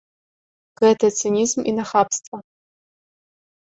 Гэта 0.81 1.05
цынізм 1.19 1.59
і 1.71 1.77
нахабства. 1.83 2.37